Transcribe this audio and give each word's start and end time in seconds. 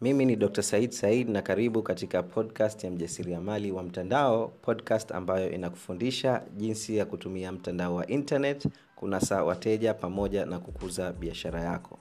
mimi 0.00 0.24
ni 0.24 0.36
dr 0.36 0.62
said 0.62 0.90
said 0.92 1.28
na 1.28 1.42
karibu 1.42 1.82
katika 1.82 2.22
podcast 2.22 2.84
ya 2.84 2.90
mjasiriamali 2.90 3.72
wa 3.72 3.82
mtandao 3.82 4.48
podcast 4.48 5.12
ambayo 5.12 5.50
inakufundisha 5.50 6.42
jinsi 6.56 6.96
ya 6.96 7.04
kutumia 7.06 7.52
mtandao 7.52 7.94
wa 7.94 8.06
internet 8.06 8.68
kunasa 8.96 9.44
wateja 9.44 9.94
pamoja 9.94 10.46
na 10.46 10.58
kukuza 10.58 11.12
biashara 11.12 11.60
yako. 11.60 11.98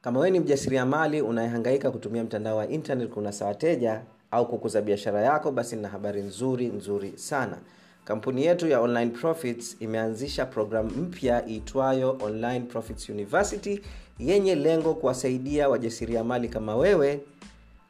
Kama 0.00 0.18
wewe 0.20 0.30
ni 0.30 0.40
mjasiriamali 0.40 1.22
unayehangaika 1.22 1.90
kutumia 1.90 2.24
mtandao 2.24 2.56
wa 2.56 2.68
internet 2.68 3.08
kunasa 3.10 3.46
wateja 3.46 4.02
au 4.30 4.48
kukuza 4.48 4.82
biashara 4.82 5.20
yako 5.20 5.52
basi 5.52 5.76
nina 5.76 5.88
habari 5.88 6.22
nzuri 6.22 6.66
nzuri 6.66 7.12
sana. 7.18 7.58
Kampuni 8.04 8.44
yetu 8.44 8.68
ya 8.68 8.80
online 8.80 9.10
profits 9.10 9.76
imeanzisha 9.80 10.46
programu 10.46 10.90
mpya 10.90 11.48
iitwayo 11.48 12.18
online 12.22 12.60
profits 12.60 13.08
university 13.08 13.80
yenye 14.18 14.54
lengo 14.54 14.94
kuwasaidia 14.94 15.68
wajasiriamali 15.68 16.48
kama 16.48 16.76
wewe 16.76 17.20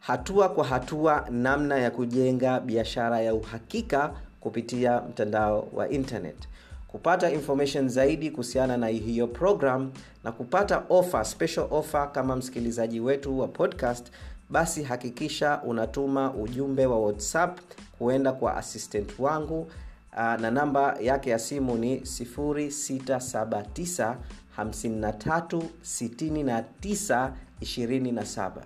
hatua 0.00 0.48
kwa 0.48 0.64
hatua 0.64 1.26
namna 1.30 1.78
ya 1.78 1.90
kujenga 1.90 2.60
biashara 2.60 3.20
ya 3.20 3.34
uhakika 3.34 4.12
kupitia 4.40 5.00
mtandao 5.00 5.68
wa 5.72 5.88
internet. 5.88 6.36
Kupata 6.88 7.30
information 7.30 7.88
zaidi 7.88 8.30
kuhusiana 8.30 8.76
na 8.76 8.86
hiyo 8.88 9.26
program 9.26 9.90
na 10.24 10.32
kupata 10.32 10.82
offer, 10.88 11.24
special 11.24 11.66
offer 11.70 12.12
kama 12.12 12.36
msikilizaji 12.36 13.00
wetu 13.00 13.38
wa 13.40 13.48
podcast 13.48 14.06
basi 14.50 14.82
hakikisha 14.82 15.62
unatuma 15.62 16.34
ujumbe 16.34 16.86
wa 16.86 16.98
whatsapp 17.00 17.58
kuenda 17.98 18.32
kwa 18.32 18.56
assistant 18.56 19.18
wangu 19.18 19.70
na 20.16 20.50
namba 20.50 20.96
yake 21.00 21.30
ya 21.30 21.38
simu 21.38 21.76
ni 21.76 21.96
679 21.96 24.14
53 24.58 25.62
69 25.82 27.32
27 27.60 28.62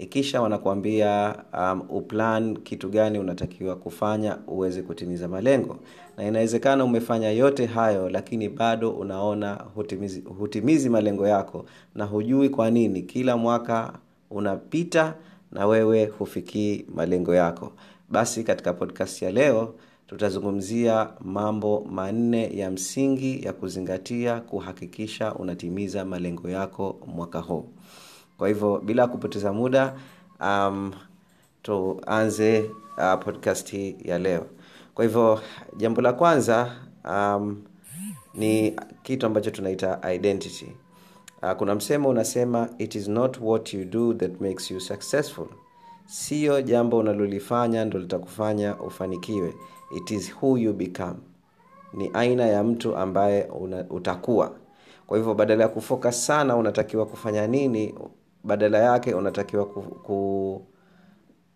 ikisha 0.00 0.42
wanakuambia 0.42 1.34
um, 1.58 1.82
uplan 1.88 2.56
kitu 2.56 2.88
gani 2.88 3.18
unatakiwa 3.18 3.76
kufanya 3.76 4.38
uweze 4.46 4.82
kutimiza 4.82 5.28
malengo. 5.28 5.76
Na 6.16 6.28
inawezekana 6.28 6.84
umefanya 6.84 7.30
yote 7.30 7.66
hayo 7.66 8.08
lakini 8.10 8.48
bado 8.48 8.90
unaona 8.90 9.54
hutimizi, 9.74 10.20
hutimizi 10.20 10.88
malengo 10.88 11.26
yako 11.28 11.64
na 11.94 12.04
hujui 12.04 12.48
kwa 12.48 12.70
nini 12.70 13.02
kila 13.02 13.36
mwaka 13.36 13.92
unapita 14.30 15.14
na 15.52 15.66
wewe 15.66 16.04
hufikii 16.06 16.84
malengo 16.94 17.34
yako. 17.34 17.72
Basi 18.10 18.44
katika 18.44 18.72
podcast 18.72 19.22
ya 19.22 19.32
leo 19.32 19.74
tutazungumzia 20.06 21.08
mambo 21.20 21.86
manne 21.90 22.56
ya 22.56 22.70
msingi 22.70 23.44
ya 23.44 23.52
kuzingatia 23.52 24.40
kuhakikisha 24.40 25.34
unatimiza 25.34 26.04
malengo 26.04 26.48
yako 26.48 26.96
mwaka 27.06 27.38
huu 27.40 27.64
kwa 28.40 28.48
hivyo 28.48 28.78
bila 28.84 29.06
kupoteza 29.06 29.52
muda 29.52 29.94
um, 30.40 30.92
tuanze 31.62 32.70
uh, 32.98 33.24
podcast 33.24 33.70
hii 33.70 33.96
ya 34.04 34.18
leo. 34.18 34.46
Kwa 34.94 35.04
hivyo 35.04 35.40
jambo 35.76 36.00
la 36.00 36.12
kwanza 36.12 36.72
um, 37.04 37.62
ni 38.34 38.76
kitu 39.02 39.26
ambacho 39.26 39.50
tunaita 39.50 40.12
identity. 40.14 40.72
Uh, 41.42 41.52
kuna 41.52 41.74
msemo 41.74 42.08
unasema 42.08 42.68
it 42.78 42.94
is 42.94 43.08
not 43.08 43.38
what 43.40 43.74
you 43.74 43.84
do 43.84 44.14
that 44.14 44.40
makes 44.40 44.70
you 44.70 44.80
successful. 44.80 45.46
Sio 46.06 46.62
jambo 46.62 46.98
unalolifanya 46.98 47.84
ndo 47.84 47.98
litakufanya 47.98 48.76
ufanikiwe. 48.76 49.54
It 49.96 50.10
is 50.10 50.34
who 50.42 50.58
you 50.58 50.72
become. 50.72 51.16
Ni 51.92 52.10
aina 52.14 52.46
ya 52.46 52.62
mtu 52.64 52.96
ambaye 52.96 53.44
una, 53.44 53.84
utakuwa 53.90 54.52
kwa 55.06 55.18
hivyo 55.18 55.34
badala 55.34 55.62
ya 55.62 55.68
kufoka 55.68 56.12
sana 56.12 56.56
unatakiwa 56.56 57.06
kufanya 57.06 57.46
nini 57.46 57.94
badala 58.44 58.78
yake 58.78 59.14
unatakiwa 59.14 59.66
ku, 59.66 59.82
ku, 59.82 60.62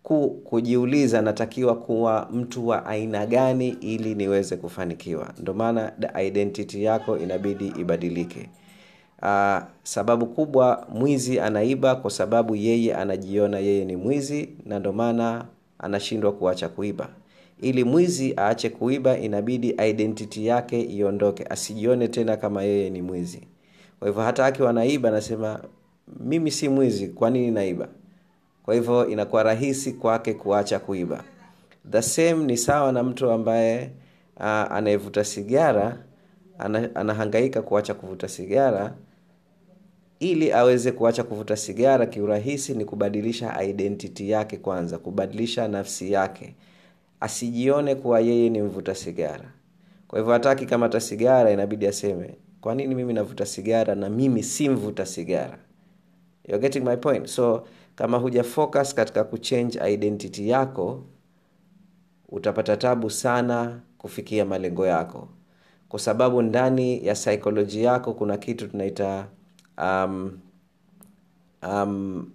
ku, 0.02 0.30
kujiuliza 0.30 1.22
natakiwa 1.22 1.76
kuwa 1.76 2.28
mtu 2.32 2.68
wa 2.68 2.86
aina 2.86 3.26
gani 3.26 3.68
ili 3.68 4.14
niweze 4.14 4.56
kufanikiwa. 4.56 5.32
Ndio 5.40 5.54
maana 5.54 5.92
identity 6.22 6.84
yako 6.84 7.18
inabidi 7.18 7.66
ibadilike. 7.66 8.48
Uh, 9.22 9.58
sababu 9.82 10.26
kubwa 10.26 10.86
mwizi 10.94 11.40
anaiba 11.40 11.94
kwa 11.96 12.10
sababu 12.10 12.56
yeye 12.56 12.94
anajiona 12.94 13.58
yeye 13.58 13.84
ni 13.84 13.96
mwizi 13.96 14.48
na 14.66 14.78
ndio 14.78 14.92
maana 14.92 15.44
anashindwa 15.78 16.32
kuacha 16.32 16.68
kuiba. 16.68 17.08
Ili 17.60 17.84
mwizi 17.84 18.34
aache 18.38 18.68
kuiba 18.70 19.18
inabidi 19.18 19.68
identity 19.70 20.46
yake 20.46 20.80
iondoke 20.82 21.44
asijione 21.44 22.08
tena 22.08 22.36
kama 22.36 22.62
yeye 22.62 22.90
ni 22.90 23.02
mwizi. 23.02 23.40
Kwa 23.98 24.08
hivyo 24.08 24.22
hata 24.22 24.46
akiwa 24.46 24.72
naiba 24.72 25.08
anasema 25.08 25.60
mimi 26.20 26.50
si 26.50 26.68
mwizi 26.68 27.08
kwa 27.08 27.30
nini 27.30 27.50
naiba? 27.50 27.88
Kwa 28.62 28.74
hivyo 28.74 29.06
inakuwa 29.08 29.42
rahisi 29.42 29.92
kwake 29.92 30.34
kuacha 30.34 30.78
kuiba. 30.78 31.24
The 31.90 32.02
same 32.02 32.44
ni 32.44 32.56
sawa 32.56 32.92
na 32.92 33.02
mtu 33.02 33.30
ambaye 33.30 33.90
uh, 34.36 34.44
anayevuta 34.46 35.24
sigara 35.24 35.98
ana, 36.58 36.94
anahangaika 36.94 37.62
kuacha 37.62 37.94
kuvuta 37.94 38.28
sigara. 38.28 38.94
Ili 40.20 40.52
aweze 40.52 40.92
kuacha 40.92 41.24
kuvuta 41.24 41.56
sigara 41.56 42.06
kiurahisi 42.06 42.74
ni 42.74 42.84
kubadilisha 42.84 43.62
identity 43.62 44.30
yake 44.30 44.56
kwanza 44.56 44.98
kubadilisha 44.98 45.68
nafsi 45.68 46.12
yake. 46.12 46.54
Asijione 47.20 47.94
kuwa 47.94 48.20
yeye 48.20 48.50
ni 48.50 48.62
mvuta 48.62 48.94
sigara. 48.94 49.50
Kwa 50.08 50.18
hivyo 50.18 50.32
hataki 50.32 50.66
kamata 50.66 51.00
sigara 51.00 51.50
inabidi 51.50 51.86
aseme 51.86 52.34
kwa 52.60 52.74
nini 52.74 52.94
mimi 52.94 53.12
navuta 53.12 53.46
sigara 53.46 53.94
na 53.94 54.08
mimi 54.08 54.42
si 54.42 54.68
mvuta 54.68 55.06
sigara 55.06 55.58
You're 56.48 56.60
getting 56.60 56.84
my 56.84 56.96
point. 56.96 57.26
So 57.26 57.66
kama 57.96 58.18
huja 58.18 58.44
focus 58.44 58.94
katika 58.94 59.24
kuchange 59.24 59.92
identity 59.92 60.48
yako 60.48 61.04
utapata 62.28 62.76
tabu 62.76 63.10
sana 63.10 63.80
kufikia 63.98 64.44
malengo 64.44 64.86
yako. 64.86 65.28
Kwa 65.88 65.98
sababu 66.00 66.42
ndani 66.42 67.06
ya 67.06 67.14
psychology 67.14 67.82
yako 67.82 68.14
kuna 68.14 68.36
kitu 68.36 68.68
tunaita 68.68 69.26
um, 69.78 70.38
um, 71.68 72.30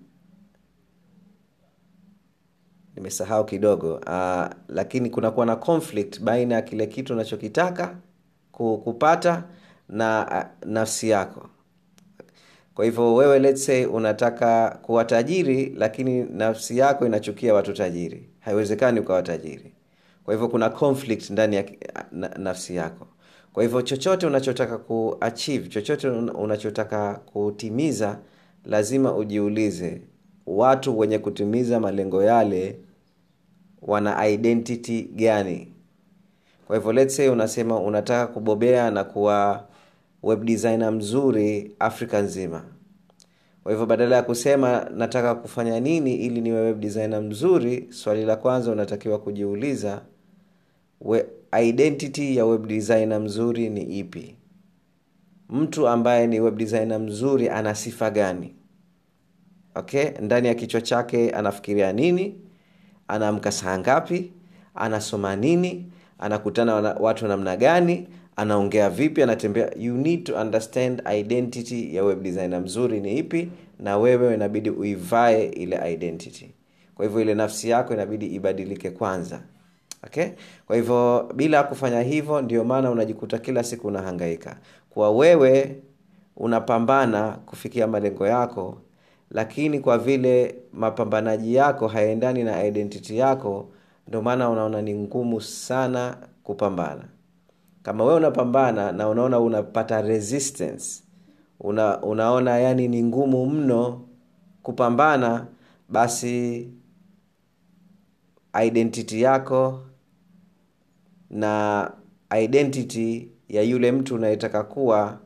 nimesahau 2.96 3.46
kidogo 3.46 3.94
uh, 3.96 4.46
lakini 4.68 5.10
kunakuwa 5.10 5.46
na 5.46 5.56
conflict 5.56 6.22
baina 6.22 6.56
ya 6.56 6.62
kile 6.62 6.88
kitu 6.88 7.14
unachokitaka 7.14 7.96
kupata 8.52 9.44
na 9.90 10.28
uh, 10.64 10.70
nafsi 10.70 11.10
yako 11.10 11.50
kwa 12.80 12.86
hivyo 12.86 13.16
wewe 13.16 13.40
let's 13.40 13.66
say 13.66 13.86
unataka 13.86 14.80
kuwa 14.82 15.06
tajiri 15.06 15.74
lakini 15.78 16.24
nafsi 16.24 16.78
yako 16.78 17.06
inachukia 17.06 17.54
watu 17.54 17.74
tajiri. 17.74 18.30
Haiwezekani 18.40 19.00
ukawa 19.00 19.24
tajiri. 19.24 19.74
Kwa 20.24 20.34
hivyo 20.34 20.48
kuna 20.48 20.70
conflict 20.70 21.30
ndani 21.30 21.56
ya 21.56 21.66
na, 22.12 22.30
nafsi 22.38 22.76
yako. 22.76 23.08
Kwa 23.54 23.64
hivyo 23.64 23.82
chochote 23.82 24.28
unachotaka 24.28 24.78
kuachieve 24.78 25.70
chochote 25.70 26.10
unachotaka 26.10 27.14
kutimiza 27.14 28.20
lazima 28.66 29.16
ujiulize 29.16 30.02
watu 30.48 31.00
wenye 31.00 31.20
kutimiza 31.20 31.80
malengo 31.80 32.24
yale 32.24 32.80
wana 33.82 34.28
identity 34.28 35.02
gani? 35.02 35.74
Kwa 36.68 36.76
hivyo 36.76 36.94
let's 36.94 37.16
say 37.16 37.30
unasema 37.30 37.80
unataka 37.80 38.28
kubobea 38.34 38.92
na 38.92 39.04
kuwa 39.04 39.69
web 40.24 40.44
designer 40.46 40.92
mzuri 40.92 41.76
afrika 41.80 42.20
nzima. 42.22 42.64
Kwa 43.64 43.72
hivyo 43.72 43.86
badala 43.86 44.16
ya 44.16 44.24
kusema 44.24 44.90
nataka 44.96 45.36
kufanya 45.36 45.80
nini 45.80 46.16
ili 46.16 46.42
niwe 46.42 46.62
web 46.62 46.80
designer 46.80 47.22
mzuri 47.22 47.88
swali 47.90 48.26
la 48.26 48.36
kwanza 48.36 48.72
unatakiwa 48.72 49.20
kujiuliza 49.20 50.02
we, 51.02 51.26
identity 51.64 52.38
ya 52.38 52.46
web 52.46 52.68
designer 52.68 53.20
mzuri 53.20 53.70
ni 53.70 53.82
ipi? 53.82 54.36
Mtu 55.50 55.88
ambaye 55.88 56.28
ni 56.28 56.40
web 56.40 56.58
designer 56.58 57.00
mzuri 57.00 57.50
ana 57.50 57.76
sifa 57.76 58.10
gani? 58.12 58.56
Okay 59.76 60.06
ndani 60.22 60.48
ya 60.48 60.54
kichwa 60.56 60.82
chake 60.82 61.30
anafikiria 61.32 61.94
nini? 61.94 62.36
Anaamka 63.08 63.52
saa 63.52 63.78
ngapi? 63.80 64.32
Anasoma 64.76 65.36
nini? 65.36 65.92
Anakutana 66.20 66.82
na 66.82 66.94
watu 66.94 67.28
namna 67.28 67.58
gani 67.58 68.08
anaongea 68.40 68.90
vipi 68.90 69.24
anatembea. 69.24 69.72
You 69.80 69.94
need 69.94 70.24
to 70.24 70.36
understand 70.42 71.02
identity 71.20 71.96
ya 71.96 72.04
web 72.04 72.24
designer. 72.24 72.62
Mzuri 72.62 73.00
ni 73.02 73.18
ipi 73.18 73.50
na 73.80 73.98
wewe 73.98 74.34
inabidi 74.34 74.70
uivae 74.70 75.46
ile 75.46 75.94
identity. 75.94 76.52
Kwa 76.96 77.06
hivyo 77.06 77.22
ile 77.22 77.36
nafsi 77.36 77.70
yako 77.70 77.94
inabidi 77.94 78.26
ibadilike 78.26 78.92
kwanza. 78.92 79.42
Okay? 80.04 80.28
Kwa 80.68 80.76
hivyo 80.76 81.32
bila 81.36 81.64
kufanya 81.64 82.02
hivyo 82.02 82.42
ndio 82.42 82.64
maana 82.64 82.92
unajikuta 82.92 83.38
kila 83.38 83.64
siku 83.64 83.88
unahangaika. 83.88 84.58
Kwa 84.90 85.12
wewe 85.12 85.76
unapambana 86.38 87.32
kufikia 87.32 87.88
malengo 87.88 88.28
yako 88.28 88.78
lakini 89.32 89.80
kwa 89.80 89.98
vile 89.98 90.56
mapambanaji 90.74 91.56
yako 91.56 91.88
hayaendani 91.88 92.44
na 92.44 92.66
identity 92.66 93.18
yako 93.18 93.70
ndio 94.08 94.22
maana 94.22 94.50
unaona 94.50 94.82
ni 94.82 94.94
ngumu 94.94 95.42
sana 95.42 96.18
kupambana 96.44 97.04
kama 97.84 98.04
wewe 98.04 98.16
unapambana 98.18 98.92
na 98.92 99.10
unaona 99.10 99.40
unapata 99.40 100.02
resistance 100.02 101.04
una, 101.60 102.02
unaona 102.02 102.60
yani 102.60 102.88
ni 102.88 103.04
ngumu 103.04 103.46
mno 103.46 104.06
kupambana 104.64 105.48
basi 105.90 106.68
identity 108.66 109.22
yako 109.22 109.80
na 111.30 111.92
identity 112.44 113.32
ya 113.50 113.62
yule 113.62 113.92
mtu 113.92 114.16
unayetaka 114.16 114.64
kuwa 114.64 115.20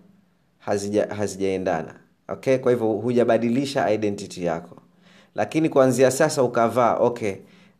hazija, 0.60 1.06
hazijaendana. 1.08 1.96
Okay? 2.30 2.58
Kwa 2.58 2.72
hivyo 2.72 2.88
hujabadilisha 2.88 3.92
identity 3.92 4.44
yako. 4.46 4.78
Lakini 5.36 5.70
kuanzia 5.70 6.12
sasa 6.12 6.44
ukavaa 6.44 6.96
okay 6.98 7.36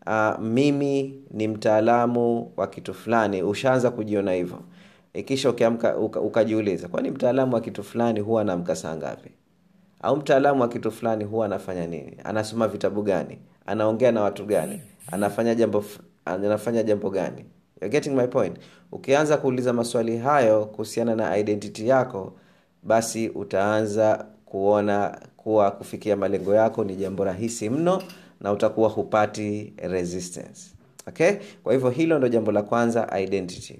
uh, 0.08 0.40
mimi 0.40 1.24
ni 1.32 1.48
mtaalamu 1.48 2.52
wa 2.58 2.68
kitu 2.68 2.94
fulani. 2.94 3.44
Ushaanza 3.44 3.92
kujiona 3.92 4.32
hivyo. 4.34 4.60
Ikisha 5.14 5.50
ukiamka 5.50 5.98
uka, 5.98 6.22
ukajiuliza 6.22 6.88
kwani 6.88 7.12
mtaalamu 7.12 7.54
wa 7.56 7.62
kitu 7.62 7.84
fulani 7.84 8.20
huwa 8.20 8.42
anaamka 8.42 8.76
saa 8.76 8.96
ngapi? 8.96 9.30
Au 10.02 10.18
mtaalamu 10.18 10.62
wa 10.62 10.68
kitu 10.68 10.92
fulani 10.92 11.24
huwa 11.24 11.46
anafanya 11.46 11.88
nini? 11.88 12.18
Anasoma 12.24 12.68
vitabu 12.68 13.02
gani? 13.02 13.38
Anaongea 13.66 14.12
na 14.12 14.22
watu 14.22 14.46
gani? 14.46 14.82
Anafanya 15.12 15.56
jambo 15.56 15.84
anafanya 16.26 16.84
jambo 16.84 17.10
gani? 17.10 17.46
You're 17.82 17.92
getting 17.92 18.16
my 18.16 18.28
point. 18.28 18.58
Ukianza 18.92 19.38
kuuliza 19.38 19.74
maswali 19.74 20.18
hayo 20.18 20.66
kuhusiana 20.66 21.16
na 21.16 21.38
identity 21.38 21.88
yako 21.88 22.34
basi 22.84 23.30
utaanza 23.30 24.26
kuona 24.46 25.20
kuwa 25.38 25.72
kufikia 25.72 26.16
malengo 26.16 26.56
yako 26.56 26.84
ni 26.84 26.96
jambo 26.96 27.24
rahisi 27.24 27.70
mno 27.70 28.02
na 28.44 28.52
utakuwa 28.52 28.90
hupati 28.90 29.74
resistance. 29.78 30.62
Okay? 31.08 31.32
Kwa 31.64 31.74
hivyo 31.74 31.90
hilo 31.90 32.18
ndo 32.18 32.28
jambo 32.28 32.52
la 32.52 32.62
kwanza 32.64 33.20
identity. 33.20 33.80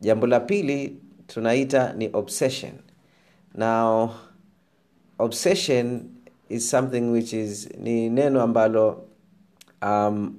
Jambo 0.00 0.26
la 0.26 0.40
pili 0.40 0.96
tunaita 1.26 1.92
ni 1.92 2.10
obsession. 2.12 2.72
Now 3.54 4.10
obsession 5.18 6.02
is 6.48 6.70
something 6.70 7.00
which 7.00 7.32
is 7.32 7.68
ni 7.78 8.10
neno 8.10 8.42
ambalo 8.42 9.04
um, 9.82 10.34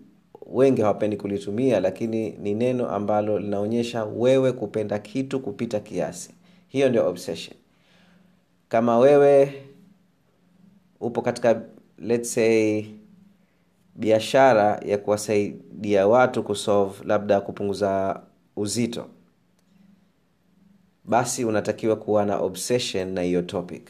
wengi 0.46 0.82
hawapendi 0.82 1.18
kulitumia 1.18 1.80
lakini 1.80 2.30
ni 2.32 2.54
neno 2.54 2.90
ambalo 2.90 3.40
linaonyesha 3.40 4.04
wewe 4.06 4.52
kupenda 4.52 5.00
kitu 5.00 5.40
kupita 5.40 5.80
kiasi. 5.80 6.30
Hiyo 6.68 6.90
ndio 6.90 7.10
obsession. 7.10 7.58
Kama 8.70 9.00
wewe 9.00 9.54
upo 11.00 11.22
katika 11.22 11.62
let's 11.98 12.34
say 12.34 12.86
biashara 13.96 14.80
ya 14.86 14.98
kuwasaidia 14.98 16.08
watu 16.08 16.44
kusolve 16.44 17.04
labda 17.06 17.42
kupunguza 17.42 18.22
uzito. 18.56 19.06
Basi 21.06 21.46
unatakiwa 21.46 21.96
kuwa 21.96 22.26
na 22.26 22.38
obsession 22.38 23.14
na 23.14 23.22
hiyo 23.22 23.42
topic. 23.42 23.90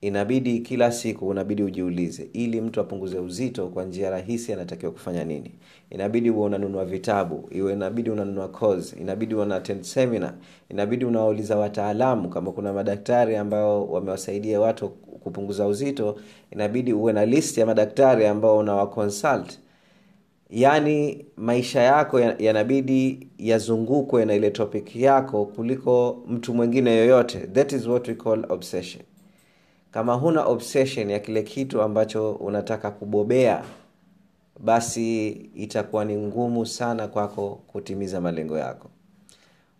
Inabidi 0.00 0.58
kila 0.60 0.92
siku 0.92 1.28
unabidi 1.28 1.62
ujiulize 1.62 2.28
ili 2.32 2.60
mtu 2.60 2.80
apunguze 2.80 3.18
uzito 3.18 3.68
kwa 3.68 3.84
njia 3.84 4.10
rahisi 4.10 4.52
anatakiwa 4.52 4.92
kufanya 4.92 5.24
nini? 5.24 5.50
Inabidi 5.90 6.30
uwe 6.30 6.46
unanunua 6.46 6.84
vitabu 6.84 7.48
iwe 7.50 7.72
inabidi 7.72 8.10
unanunua 8.10 8.48
course 8.48 8.92
inabidi 9.00 9.34
unaattend 9.34 9.82
seminar 9.82 10.34
inabidi 10.68 11.04
unawauliza 11.04 11.56
wataalamu 11.56 12.28
kama 12.28 12.52
kuna 12.52 12.72
madaktari 12.72 13.36
ambao 13.36 13.86
wamewasaidia 13.88 14.60
watu 14.60 14.88
kupunguza 15.24 15.66
uzito 15.66 16.16
inabidi 16.50 16.92
uwe 16.92 17.12
na 17.12 17.26
list 17.26 17.58
ya 17.58 17.66
madaktari 17.66 18.26
ambao 18.26 18.58
unawaconsult 18.58 19.58
yaani 20.50 21.24
maisha 21.36 21.80
yako 21.82 22.20
yanabidi 22.20 23.28
yazungukwe 23.38 24.24
na 24.24 24.34
ile 24.34 24.50
topic 24.50 24.96
yako 24.96 25.44
kuliko 25.44 26.22
mtu 26.28 26.54
mwingine 26.54 26.96
yoyote. 26.96 27.38
That 27.38 27.72
is 27.72 27.86
what 27.86 28.08
we 28.08 28.14
call 28.14 28.46
obsession. 28.48 29.02
Kama 29.90 30.14
huna 30.14 30.44
obsession 30.44 31.10
ya 31.10 31.18
kile 31.18 31.42
kitu 31.42 31.82
ambacho 31.82 32.32
unataka 32.32 32.90
kubobea 32.90 33.64
basi 34.60 35.28
itakuwa 35.54 36.04
ni 36.04 36.16
ngumu 36.16 36.66
sana 36.66 37.08
kwako 37.08 37.60
kutimiza 37.66 38.20
malengo 38.20 38.58
yako 38.58 38.90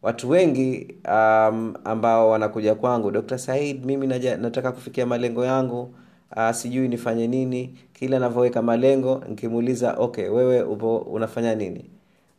watu 0.05 0.31
wengi 0.31 0.95
um, 1.09 1.75
ambao 1.85 2.31
wanakuja 2.31 2.75
kwangu 2.75 3.11
dr 3.11 3.39
said 3.39 3.85
mimi 3.87 4.07
naja, 4.07 4.37
nataka 4.37 4.73
kufikia 4.73 5.07
malengo 5.07 5.45
yangu 5.45 5.95
uh, 6.37 6.51
sijui 6.51 6.89
nifanye 6.89 7.27
nini 7.27 7.79
kila 7.93 8.19
navyoweka 8.19 8.63
malengo 8.63 9.23
nikimuuliza 9.29 9.95
okay 9.99 10.29
wewe 10.29 10.63
upo 10.63 10.99
unafanya 10.99 11.55
nini? 11.55 11.91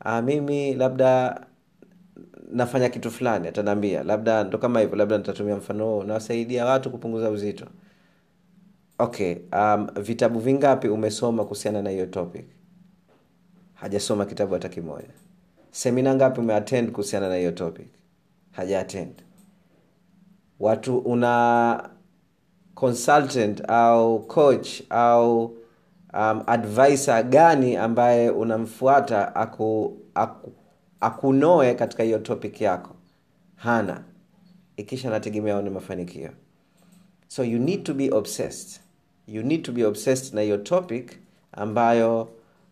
Uh, 0.05 0.19
mimi 0.19 0.73
labda 0.73 1.41
nafanya 2.51 2.89
kitu 2.89 3.11
fulani 3.11 3.47
atanaambia 3.47 4.03
labda 4.03 4.43
ndo 4.43 4.57
kama 4.57 4.79
hivyo 4.79 4.95
labda 4.95 5.17
nitatumia 5.17 5.55
mfano 5.55 5.85
huo 5.85 6.03
nawasaidia 6.03 6.65
watu 6.65 6.91
kupunguza 6.91 7.29
uzito. 7.29 7.65
Okay 8.99 9.35
um, 9.53 9.87
vitabu 10.01 10.39
vingapi 10.39 10.87
umesoma 10.87 11.43
kuhusiana 11.43 11.81
na 11.81 11.89
hiyo 11.89 12.05
topic? 12.05 12.45
Hajasoma 13.73 14.25
kitabu 14.25 14.53
hata 14.53 14.69
kimoja 14.69 15.24
semina 15.75 16.15
ngapi 16.15 16.39
umeattend 16.39 16.91
kuhusiana 16.91 17.29
na 17.29 17.35
hiyo 17.35 17.51
topic? 17.51 17.87
Haja 18.51 18.79
attend 18.79 19.23
watu 20.59 20.97
una 20.97 21.89
consultant 22.73 23.61
au 23.67 24.19
coach 24.19 24.81
au 24.89 25.43
um, 26.13 26.43
advisor 26.47 27.23
gani 27.23 27.75
ambaye 27.75 28.29
unamfuata 28.29 29.35
aku, 29.35 29.97
aku, 30.13 30.51
akunoe 30.99 31.73
katika 31.73 32.03
hiyo 32.03 32.19
topic 32.19 32.61
yako? 32.61 32.95
Hana. 33.55 34.03
Ikisha 34.77 35.09
nategemea 35.09 35.61
ni 35.61 35.69
mafanikio. 35.69 36.29
So 37.27 37.43
you 37.43 37.59
need 37.59 37.83
to 37.83 37.93
be 37.93 38.11
obsessed. 38.11 38.81
You 39.27 39.43
need 39.43 39.61
to 39.61 39.71
be 39.71 39.85
obsessed 39.85 40.33
na 40.33 40.41
hiyo 40.41 40.57
topic 40.57 41.11
ambayo 41.51 42.29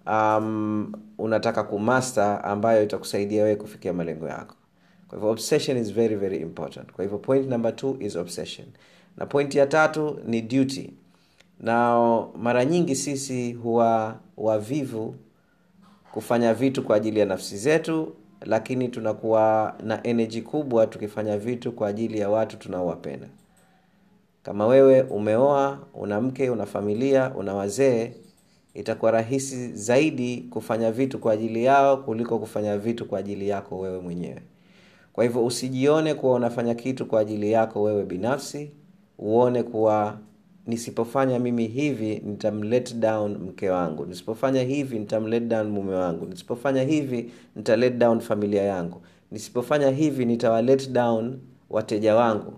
um, 0.07 0.91
unataka 1.17 1.63
kumaster 1.63 2.39
ambayo 2.43 2.83
itakusaidia 2.83 3.43
wewe 3.43 3.55
kufikia 3.55 3.93
malengo 3.93 4.27
yako. 4.27 4.55
Kwa 5.07 5.17
hivyo 5.17 5.31
obsession 5.31 5.77
is 5.77 5.93
very 5.93 6.15
very 6.15 6.37
important. 6.37 6.91
Kwa 6.91 7.03
hivyo 7.03 7.17
point 7.17 7.49
number 7.49 7.75
two 7.75 7.97
is 7.99 8.15
obsession. 8.15 8.67
Na 9.17 9.25
point 9.25 9.55
ya 9.55 9.67
tatu 9.67 10.19
ni 10.25 10.41
duty. 10.41 10.93
Na 11.59 11.99
mara 12.37 12.65
nyingi 12.65 12.95
sisi 12.95 13.53
huwa 13.53 14.19
wavivu 14.37 15.15
kufanya 16.11 16.53
vitu 16.53 16.83
kwa 16.83 16.95
ajili 16.95 17.19
ya 17.19 17.25
nafsi 17.25 17.57
zetu 17.57 18.15
lakini 18.45 18.87
tunakuwa 18.87 19.75
na 19.83 20.03
energy 20.03 20.41
kubwa 20.41 20.87
tukifanya 20.87 21.37
vitu 21.37 21.71
kwa 21.71 21.87
ajili 21.87 22.19
ya 22.19 22.29
watu 22.29 22.57
tunaowapenda. 22.57 23.27
Kama 24.43 24.67
wewe 24.67 25.01
umeoa 25.01 25.79
una 25.93 26.21
mke 26.21 26.49
una 26.49 26.65
familia 26.65 27.31
una 27.35 27.53
wazee 27.53 28.11
itakuwa 28.73 29.11
rahisi 29.11 29.73
zaidi 29.73 30.37
kufanya 30.49 30.91
vitu 30.91 31.19
kwa 31.19 31.33
ajili 31.33 31.63
yao 31.63 31.97
kuliko 31.97 32.39
kufanya 32.39 32.77
vitu 32.77 33.05
kwa 33.05 33.19
ajili 33.19 33.49
yako 33.49 33.79
wewe 33.79 33.99
mwenyewe. 33.99 34.41
Kwa 35.13 35.23
hivyo 35.23 35.45
usijione 35.45 36.13
kuwa 36.13 36.33
unafanya 36.35 36.75
kitu 36.75 37.05
kwa 37.05 37.19
ajili 37.21 37.51
yako 37.51 37.81
wewe 37.83 38.05
binafsi 38.05 38.71
uone 39.19 39.63
kuwa 39.63 40.19
nisipofanya 40.67 41.39
mimi 41.39 41.67
hivi 41.67 42.21
nitamlet 42.25 42.95
down 42.95 43.37
mke 43.37 43.69
wangu 43.69 44.05
nisipofanya 44.05 44.61
hivi 44.63 44.99
nitamlet 44.99 45.43
down 45.43 45.67
mume 45.69 45.95
wangu 45.95 46.25
nisipofanya 46.25 46.83
hivi 46.83 47.31
nita 47.55 47.75
let 47.75 47.97
down 47.97 48.19
familia 48.19 48.63
yangu 48.63 49.01
nisipofanya 49.31 49.89
hivi 49.89 50.25
nitawa 50.25 50.61
let 50.61 50.89
down 50.91 51.39
wateja 51.69 52.15
wangu. 52.15 52.53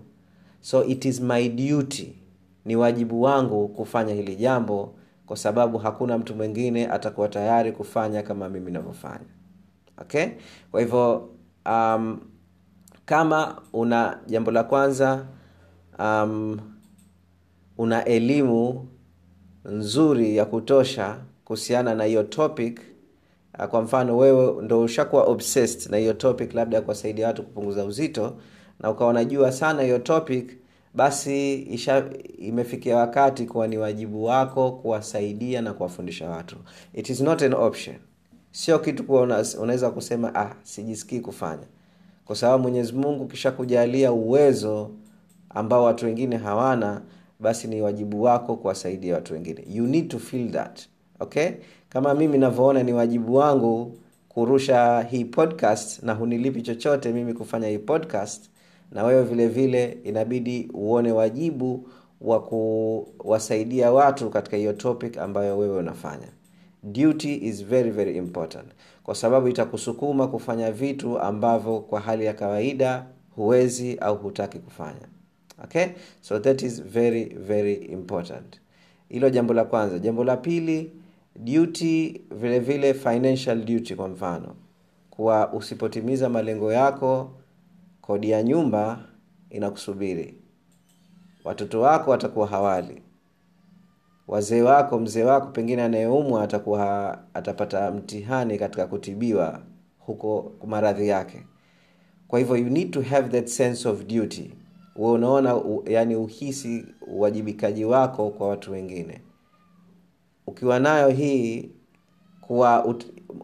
So 0.60 0.84
it 0.84 1.04
is 1.04 1.20
my 1.20 1.48
duty 1.48 2.12
ni 2.64 2.76
wajibu 2.76 3.22
wangu 3.22 3.68
kufanya 3.68 4.14
hili 4.14 4.36
jambo 4.36 4.94
kwa 5.26 5.36
sababu 5.36 5.78
hakuna 5.78 6.18
mtu 6.18 6.34
mwingine 6.34 6.86
atakuwa 6.88 7.28
tayari 7.28 7.72
kufanya 7.72 8.22
kama 8.22 8.48
mimi 8.48 8.70
navyofanya 8.70 9.26
okay? 9.98 10.26
Kwa 10.70 10.80
hivyo 10.80 11.28
um, 11.66 12.20
kama 13.04 13.62
una 13.72 14.18
jambo 14.26 14.50
la 14.50 14.64
kwanza 14.64 15.26
um, 15.98 16.60
una 17.78 18.04
elimu 18.04 18.88
nzuri 19.64 20.36
ya 20.36 20.44
kutosha 20.44 21.18
kuhusiana 21.44 21.94
na 21.94 22.04
hiyo 22.04 22.22
topic 22.22 22.80
kwa 23.70 23.82
mfano 23.82 24.16
wewe 24.16 24.62
ndo 24.62 24.80
ushakuwa 24.82 25.22
obsessed 25.22 25.90
na 25.90 25.96
hiyo 25.96 26.12
topic 26.12 26.54
labda 26.54 26.76
ya 26.76 26.82
kuwasaidia 26.82 27.26
watu 27.26 27.42
kupunguza 27.42 27.84
uzito 27.84 28.36
na 28.80 28.90
ukawa 28.90 29.10
unajua 29.10 29.52
sana 29.52 29.82
hiyo 29.82 29.98
topic 29.98 30.58
basi 30.96 31.54
isha, 31.54 32.04
imefikia 32.38 32.96
wakati 32.96 33.46
kuwa 33.46 33.66
ni 33.68 33.78
wajibu 33.78 34.24
wako 34.24 34.70
kuwasaidia 34.72 35.62
na 35.62 35.72
kuwafundisha 35.72 36.30
watu. 36.30 36.56
It 36.94 37.10
is 37.10 37.20
not 37.20 37.42
an 37.42 37.54
option. 37.54 37.96
Sio 38.50 38.78
kitu 38.78 39.04
kuwa 39.04 39.22
unaweza 39.60 39.90
kusema 39.90 40.34
ah 40.34 40.54
sijisikii 40.62 41.20
kufanya. 41.20 41.66
Kwa 42.24 42.36
sababu 42.36 42.62
mwenyezi 42.62 42.92
mungu 42.92 43.26
kisha 43.26 43.50
kujalia 43.50 44.12
uwezo 44.12 44.90
ambao 45.50 45.84
watu 45.84 46.06
wengine 46.06 46.36
hawana 46.36 47.02
basi 47.40 47.68
ni 47.68 47.82
wajibu 47.82 48.22
wako 48.22 48.56
kuwasaidia 48.56 49.14
watu 49.14 49.32
wengine. 49.34 49.64
You 49.70 49.86
need 49.86 50.08
to 50.08 50.18
feel 50.18 50.50
that 50.52 50.80
okay? 51.20 51.50
Kama 51.88 52.14
mimi 52.14 52.38
navyoona 52.38 52.82
ni 52.82 52.92
wajibu 52.92 53.34
wangu 53.34 53.98
kurusha 54.28 55.02
hii 55.02 55.24
podcast 55.24 56.02
na 56.02 56.12
hunilipi 56.14 56.62
chochote 56.62 57.12
mimi 57.12 57.34
kufanya 57.34 57.68
hii 57.68 57.78
podcast 57.78 58.50
na 58.92 59.04
wewe 59.04 59.22
vile 59.24 59.48
vile 59.48 59.98
inabidi 60.04 60.70
uone 60.74 61.12
wajibu 61.12 61.88
wa 62.20 62.42
kuwasaidia 62.42 63.92
watu 63.92 64.30
katika 64.30 64.56
hiyo 64.56 64.72
topic 64.72 65.18
ambayo 65.18 65.58
wewe 65.58 65.78
unafanya. 65.78 66.28
Duty 66.82 67.34
is 67.34 67.64
very 67.64 67.90
very 67.90 68.16
important. 68.16 68.66
Kwa 69.02 69.14
sababu 69.14 69.48
itakusukuma 69.48 70.28
kufanya 70.28 70.72
vitu 70.72 71.18
ambavyo 71.18 71.80
kwa 71.80 72.00
hali 72.00 72.24
ya 72.24 72.34
kawaida 72.34 73.06
huwezi 73.36 73.96
au 73.98 74.16
hutaki 74.16 74.58
kufanya. 74.58 75.08
Okay? 75.64 75.86
So 76.20 76.38
that 76.38 76.62
is 76.62 76.82
very 76.82 77.24
very 77.24 77.74
important. 77.74 78.60
Hilo 79.08 79.30
jambo 79.30 79.54
la 79.54 79.64
kwanza. 79.64 79.98
Jambo 79.98 80.24
la 80.24 80.36
pili 80.36 80.90
duty 81.36 82.20
vile 82.30 82.58
vile 82.58 82.94
financial 82.94 83.64
duty 83.64 83.94
kwa 83.94 84.08
mfano. 84.08 84.54
Kuwa 85.10 85.52
usipotimiza 85.52 86.28
malengo 86.28 86.72
yako 86.72 87.30
kodi 88.06 88.30
ya 88.30 88.42
nyumba 88.42 88.98
inakusubiri. 89.50 90.34
Watoto 91.44 91.80
wako 91.80 92.10
watakuwa 92.10 92.46
hawali. 92.46 93.02
Wazee 94.28 94.62
wako 94.62 94.98
mzee 94.98 95.22
wako 95.24 95.46
pengine 95.46 95.82
anayeumwa 95.82 96.42
atakuwa 96.42 97.18
atapata 97.34 97.90
mtihani 97.90 98.58
katika 98.58 98.86
kutibiwa 98.86 99.62
huko 99.98 100.52
maradhi 100.66 101.08
yake. 101.08 101.46
Kwa 102.28 102.38
hivyo 102.38 102.56
you 102.56 102.68
need 102.68 102.90
to 102.90 103.02
have 103.02 103.28
that 103.28 103.46
sense 103.46 103.88
of 103.88 104.04
duty. 104.06 104.50
We 104.96 105.10
unaona 105.10 105.60
yani 105.86 106.16
uhisi 106.16 106.86
uwajibikaji 107.06 107.84
wako 107.84 108.30
kwa 108.30 108.48
watu 108.48 108.72
wengine. 108.72 109.20
Ukiwa 110.46 110.78
nayo 110.78 111.08
hii 111.08 111.70
kuwa 112.40 112.84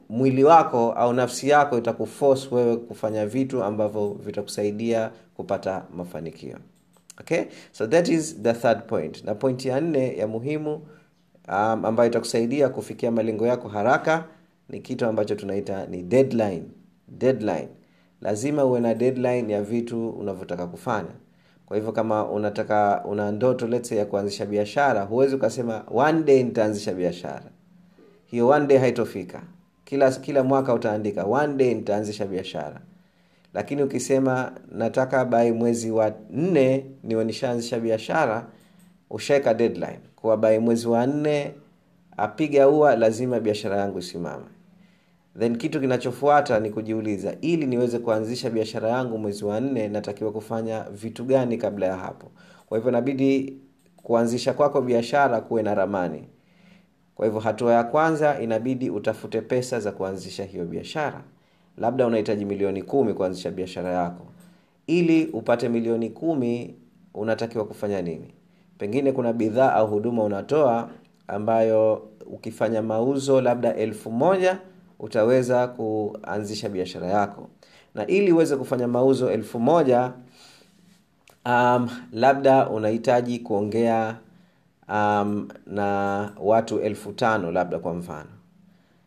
mwili 0.08 0.44
wako 0.44 0.92
au 0.92 1.12
nafsi 1.12 1.48
yako 1.48 1.78
itakuforce 1.78 2.54
wewe 2.54 2.76
kufanya 2.76 3.26
vitu 3.26 3.62
ambavyo 3.64 4.08
vitakusaidia 4.24 5.10
kupata 5.34 5.84
mafanikio. 5.96 6.56
Okay? 7.20 7.42
So 7.72 7.86
that 7.86 8.08
is 8.08 8.42
the 8.42 8.52
third 8.52 8.82
point. 8.86 9.24
Na 9.24 9.34
pointi 9.34 9.68
ya 9.68 9.80
nne 9.80 10.16
ya 10.16 10.26
muhimu 10.26 10.74
um, 11.48 11.84
ambayo 11.84 12.10
itakusaidia 12.10 12.68
kufikia 12.68 13.10
malengo 13.10 13.46
yako 13.46 13.68
haraka 13.68 14.24
ni 14.68 14.80
kitu 14.80 15.06
ambacho 15.06 15.34
tunaita 15.34 15.86
ni 15.86 16.02
deadline. 16.02 16.62
Deadline. 17.08 17.68
Lazima 18.20 18.64
uwe 18.64 18.80
na 18.80 18.94
deadline 18.94 19.52
ya 19.52 19.62
vitu 19.62 20.10
unavyotaka 20.10 20.66
kufanya. 20.66 21.10
Kwa 21.66 21.76
hivyo 21.76 21.92
kama 21.92 22.28
unataka 22.30 23.04
una 23.04 23.30
ndoto 23.32 23.66
letse 23.66 23.96
ya 23.96 24.06
kuanzisha 24.06 24.46
biashara 24.46 25.02
huwezi 25.02 25.34
ukasema 25.34 25.84
one 25.94 26.22
day 26.22 26.42
nitaanzisha 26.42 26.92
biashara. 26.94 27.50
Hiyo 28.26 28.48
one 28.48 28.66
day 28.66 28.78
haitofika 28.78 29.42
kila 29.84 30.10
kila 30.10 30.42
mwaka 30.42 30.74
utaandika. 30.74 31.24
One 31.24 31.54
day 31.54 31.74
nitaanzisha 31.74 32.26
biashara. 32.26 32.80
Lakini 33.54 33.82
ukisema 33.82 34.52
nataka 34.72 35.24
bai 35.24 35.52
mwezi 35.52 35.90
wa 35.90 36.12
nne 36.30 36.86
niwe 37.04 37.24
nishaanzisha 37.24 37.80
biashara 37.80 38.46
ushaeka 39.10 39.54
deadline. 39.54 40.00
Kuwa 40.16 40.36
bai 40.36 40.58
mwezi 40.58 40.88
wa 40.88 41.06
nne 41.06 41.52
apiga 42.16 42.68
ua 42.68 42.96
lazima 42.96 43.40
biashara 43.40 43.76
yangu 43.76 43.98
isimame. 43.98 44.44
Then 45.38 45.56
kitu 45.56 45.80
kinachofuata 45.80 46.60
ni 46.60 46.70
kujiuliza 46.70 47.34
ili 47.40 47.66
niweze 47.66 47.98
kuanzisha 47.98 48.50
biashara 48.50 48.88
yangu 48.88 49.18
mwezi 49.18 49.44
wa 49.44 49.60
nne 49.60 49.88
natakiwa 49.88 50.32
kufanya 50.32 50.82
vitu 50.90 51.24
gani 51.24 51.56
kabla 51.56 51.86
ya 51.86 51.96
hapo? 51.96 52.30
Kwa 52.66 52.78
hivyo 52.78 52.90
inabidi 52.90 53.56
kuanzisha 54.02 54.52
kwako 54.52 54.80
biashara 54.80 55.40
kuwe 55.40 55.62
na 55.62 55.74
ramani 55.74 56.24
kwa 57.22 57.26
hivyo 57.26 57.40
hatua 57.40 57.72
ya 57.72 57.84
kwanza 57.84 58.40
inabidi 58.40 58.90
utafute 58.90 59.40
pesa 59.40 59.80
za 59.80 59.92
kuanzisha 59.92 60.44
hiyo 60.44 60.64
biashara. 60.64 61.22
Labda 61.78 62.06
unahitaji 62.06 62.44
milioni 62.44 62.82
kumi 62.82 63.14
kuanzisha 63.14 63.50
biashara 63.50 63.90
yako. 63.90 64.26
Ili 64.86 65.26
upate 65.26 65.68
milioni 65.68 66.10
kumi 66.10 66.74
unatakiwa 67.14 67.64
kufanya 67.64 68.02
nini? 68.02 68.34
Pengine 68.78 69.12
kuna 69.12 69.32
bidhaa 69.32 69.72
au 69.72 69.86
huduma 69.86 70.24
unatoa 70.24 70.90
ambayo 71.28 72.08
ukifanya 72.26 72.82
mauzo 72.82 73.40
labda 73.40 73.74
elfu 73.74 74.10
moja 74.10 74.58
utaweza 74.98 75.66
kuanzisha 75.68 76.68
biashara 76.68 77.06
yako. 77.06 77.48
Na 77.94 78.06
ili 78.06 78.32
uweze 78.32 78.56
kufanya 78.56 78.88
mauzo 78.88 79.30
elfu 79.30 79.60
moja 79.60 80.12
um, 81.46 81.88
labda 82.12 82.68
unahitaji 82.68 83.38
kuongea 83.38 84.16
um, 84.88 85.48
na 85.66 86.30
watu 86.40 86.80
elfu 86.80 87.12
tano 87.12 87.50
labda 87.52 87.78
kwa 87.78 87.94
mfano. 87.94 88.28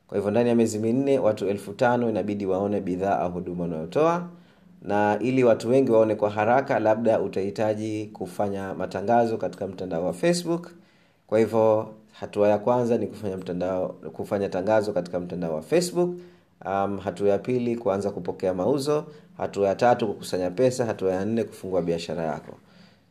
Kwa 0.07 0.17
hivyo 0.17 0.31
ndani 0.31 0.49
ya 0.49 0.55
miezi 0.55 0.79
minne 0.79 1.19
watu 1.19 1.47
elfu 1.47 1.73
tano 1.73 2.09
inabidi 2.09 2.45
waone 2.45 2.81
bidhaa 2.81 3.19
au 3.19 3.31
huduma 3.31 3.63
unayotoa 3.63 4.27
na 4.81 5.19
ili 5.19 5.43
watu 5.43 5.69
wengi 5.69 5.91
waone 5.91 6.15
kwa 6.15 6.29
haraka 6.29 6.79
labda 6.79 7.19
utahitaji 7.21 8.05
kufanya 8.13 8.73
matangazo 8.73 9.37
katika 9.37 9.67
mtandao 9.67 10.05
wa 10.05 10.13
facebook. 10.13 10.71
Kwa 11.27 11.39
hivyo 11.39 11.89
hatua 12.19 12.47
ya 12.47 12.57
kwanza 12.57 12.97
ni 12.97 13.07
kufanya 13.07 13.37
mtandao 13.37 13.87
kufanya 13.87 14.49
tangazo 14.49 14.93
katika 14.93 15.19
mtandao 15.19 15.55
wa 15.55 15.61
facebook. 15.61 16.15
Um, 16.65 16.97
hatua 16.97 17.29
ya 17.29 17.37
pili 17.37 17.75
kuanza 17.75 18.11
kupokea 18.11 18.53
mauzo. 18.53 19.05
Hatua 19.37 19.67
ya 19.67 19.75
tatu 19.75 20.07
kukusanya 20.07 20.51
pesa. 20.51 20.85
Hatua 20.85 21.11
ya 21.13 21.25
nne 21.25 21.43
kufungua 21.43 21.81
biashara 21.81 22.23
yako 22.23 22.57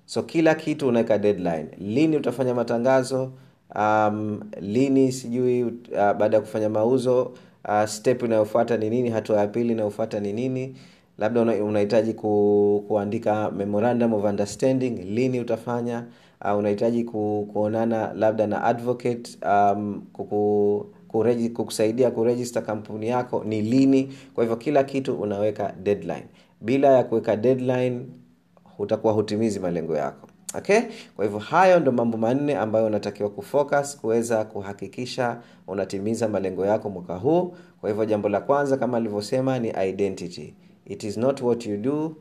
so 0.06 0.23
kila 0.23 0.54
kitu 0.54 0.88
unaweka 0.88 1.18
deadline. 1.18 1.66
Lini 1.78 2.16
utafanya 2.16 2.54
matangazo? 2.54 3.32
Um, 3.76 4.40
lini 4.61 5.12
sijui 5.12 5.62
uh, 5.64 5.70
baada 5.92 6.37
ya 6.37 6.40
kufanya 6.40 6.68
mauzo 6.68 7.32
uh, 7.68 7.84
step 7.84 8.23
inayofuata 8.23 8.76
ni 8.76 8.90
nini 8.90 9.11
hatua 9.11 9.40
ya 9.40 9.46
pili 9.46 9.73
inayofuata 9.73 10.20
ni 10.20 10.32
nini? 10.32 10.76
Labda 11.18 11.40
unahitaji 11.40 12.12
ku, 12.14 12.84
kuandika 12.88 13.50
memorandum 13.50 14.12
of 14.12 14.25
understanding 14.25 14.90
lini 14.90 15.40
utafanya? 15.40 16.04
Uh, 16.44 16.58
unahitaji 16.58 17.04
ku, 17.04 17.49
kuonana 17.52 18.12
labda 18.14 18.46
na 18.46 18.64
advocate 18.64 19.38
um, 19.46 20.02
kuku, 20.12 20.87
kureji, 21.08 21.49
kukusaidia 21.49 22.11
kurejista 22.11 22.62
kampuni 22.62 23.08
yako 23.08 23.44
ni 23.44 23.62
lini? 23.62 24.08
Kwa 24.34 24.44
hivyo 24.44 24.56
kila 24.56 24.84
kitu 24.84 25.14
unaweka 25.20 25.75
deadline. 25.82 26.25
Bila 26.61 26.88
ya 26.88 27.04
kuweka 27.04 27.37
deadline 27.37 28.00
utakuwa 28.78 29.12
hutimizi 29.12 29.61
malengo 29.61 29.97
yako. 29.97 30.28
Okay? 30.59 30.81
Kwa 31.16 31.25
hivyo 31.25 31.38
hayo 31.40 31.81
ndo 31.81 31.93
mambo 31.93 32.19
manne 32.19 32.57
ambayo 32.57 32.87
unatakiwa 32.87 33.31
kufocus 33.31 33.97
kuweza 34.00 34.45
kuhakikisha 34.45 35.40
unatimiza 35.66 36.28
malengo 36.28 36.66
yako 36.66 36.90
mwaka 36.90 37.16
huu. 37.16 37.54
Kwa 37.81 37.90
hivyo 37.90 38.04
jambo 38.04 38.28
la 38.28 38.40
kwanza 38.40 38.76
kama 38.76 38.97
alivyosema 38.97 39.59
ni 39.59 39.69
identity. 39.88 40.54
It 40.87 41.04
is 41.04 41.16
not 41.16 41.43
what 41.43 41.66
you 41.66 41.76
do 41.76 42.16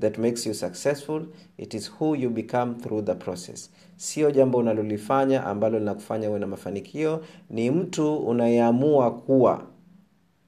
that 0.00 0.18
makes 0.18 0.46
you 0.46 0.54
successful. 0.54 1.22
It 1.58 1.74
is 1.74 1.92
who 2.00 2.16
you 2.16 2.30
become 2.30 2.74
through 2.74 3.04
the 3.04 3.14
process. 3.14 3.70
Sio 3.96 4.30
jambo 4.30 4.58
unalolifanya 4.58 5.44
ambalo 5.44 5.78
linakufanya 5.78 6.30
uwe 6.30 6.38
na 6.38 6.46
mafanikio. 6.46 7.20
Ni 7.50 7.70
mtu 7.70 8.16
unayeamua 8.16 9.10
kuwa 9.14 9.62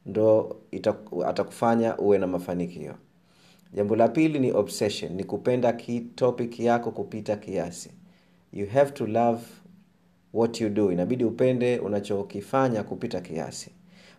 ndo 0.06 0.56
ita- 0.72 1.26
atakufanya 1.28 1.96
uwe 1.98 2.18
na 2.18 2.26
mafanikio 2.26 2.94
jambo 3.74 3.96
la 3.96 4.08
pili 4.08 4.38
ni 4.38 4.52
obsession 4.52 5.12
ni 5.12 5.24
kupenda 5.24 5.72
ki 5.72 6.00
topic 6.00 6.60
yako 6.60 6.90
kupita 6.90 7.36
kiasi. 7.36 7.90
You 8.52 8.66
have 8.66 8.90
to 8.92 9.06
love 9.06 9.40
what 10.32 10.60
you 10.60 10.68
do. 10.68 10.92
Inabidi 10.92 11.24
upende 11.24 11.78
unachokifanya 11.78 12.82
kupita 12.82 13.20
kiasi. 13.20 13.70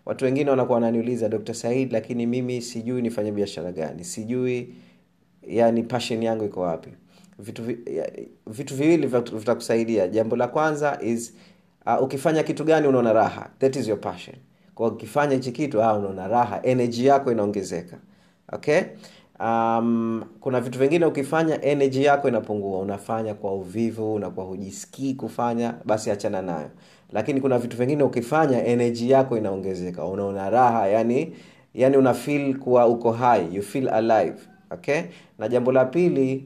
Watu 0.05 0.25
wengine 0.25 0.49
wanakuwa 0.49 0.75
wananiuliza 0.75 1.29
dr 1.29 1.53
said 1.53 1.91
lakini 1.91 2.25
mimi 2.25 2.61
sijui 2.61 3.01
nifanye 3.01 3.31
biashara 3.31 3.71
gani? 3.71 4.03
Sijui 4.03 4.73
yani 5.47 5.83
passion 5.83 6.23
yangu 6.23 6.45
iko 6.45 6.61
wapi? 6.61 6.89
Vitu, 7.39 7.63
vi, 7.63 7.77
vitu 8.47 8.75
viwili 8.75 9.07
vitakusaidia. 9.07 10.07
Jambo 10.07 10.35
la 10.35 10.47
kwanza 10.47 10.99
is 11.01 11.33
uh, 11.85 12.03
ukifanya 12.03 12.43
kitu 12.43 12.63
gani 12.63 12.87
unaona 12.87 13.13
raha? 13.13 13.49
That 13.59 13.75
is 13.75 13.87
your 13.87 14.01
passion. 14.01 14.35
Kwa 14.75 14.87
ukifanya 14.87 15.33
hichi 15.35 15.51
kitu 15.51 15.83
ah, 15.83 15.93
unaona 15.97 16.27
raha. 16.27 16.59
Energy 16.63 17.05
yako 17.05 17.31
inaongezeka. 17.31 17.97
Okay 18.51 18.81
um, 19.39 20.23
kuna 20.39 20.61
vitu 20.61 20.79
vingine 20.79 21.05
ukifanya 21.05 21.61
energy 21.61 22.03
yako 22.03 22.27
inapungua. 22.27 22.79
Unafanya 22.79 23.33
kwa 23.33 23.53
uvivu 23.53 24.13
unakuwa 24.13 24.45
hujisikii 24.45 25.13
kufanya 25.13 25.73
basi 25.85 26.11
achana 26.11 26.41
nayo. 26.41 26.69
Lakini 27.11 27.41
kuna 27.41 27.59
vitu 27.59 27.77
vingine 27.77 28.03
ukifanya 28.03 28.65
energy 28.65 29.09
yako 29.11 29.37
inaongezeka. 29.37 30.05
Unaona 30.05 30.49
raha 30.49 30.87
yani 30.87 31.33
yani 31.73 31.97
una 31.97 32.13
feel 32.13 32.57
kuwa 32.59 32.87
uko 32.87 33.11
hai 33.11 33.55
you 33.55 33.63
feel 33.63 33.89
alive 33.89 34.35
okay? 34.71 35.01
Na 35.39 35.47
jambo 35.47 35.71
la 35.71 35.85
pili 35.85 36.45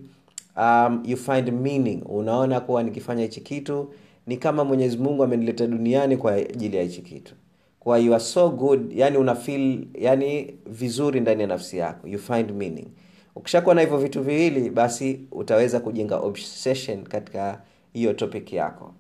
um, 0.58 1.04
you 1.06 1.18
find 1.18 1.50
meaning. 1.52 2.02
Unaona 2.06 2.60
kuwa 2.60 2.84
nikifanya 2.84 3.22
hichi 3.24 3.42
kitu 3.42 3.94
ni 4.28 4.38
kama 4.38 4.64
mwenyezi 4.64 4.98
mungu 4.98 5.24
amenileta 5.24 5.68
duniani 5.68 6.18
kwa 6.18 6.34
ajili 6.34 6.78
ya 6.78 6.84
hichi 6.84 7.02
kitu 7.02 7.36
kwa 7.84 7.98
you 8.00 8.14
are 8.14 8.24
so 8.24 8.50
good 8.50 8.92
yani 8.94 9.18
una 9.18 9.36
feel 9.36 9.88
yani 9.94 10.54
vizuri 10.66 11.20
ndani 11.20 11.42
ya 11.42 11.48
nafsi 11.48 11.78
yako. 11.78 12.08
You 12.08 12.20
find 12.20 12.52
meaning. 12.52 12.88
Ukishakuwa 13.36 13.76
na 13.76 13.82
hivyo 13.82 13.98
vitu 13.98 14.22
viwili 14.22 14.70
basi 14.70 15.20
utaweza 15.32 15.80
kujenga 15.80 16.18
obsession 16.18 17.04
katika 17.04 17.62
hiyo 17.94 18.14
topic 18.14 18.54
yako. 18.54 18.94